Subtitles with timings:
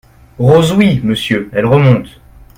[0.39, 2.19] Rose Oui, Monsieur, Elle remonte.